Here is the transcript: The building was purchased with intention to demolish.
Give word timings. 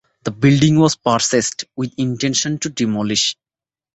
The 0.23 0.31
building 0.31 0.79
was 0.79 0.95
purchased 0.95 1.65
with 1.75 1.93
intention 1.95 2.57
to 2.61 2.69
demolish. 2.69 3.35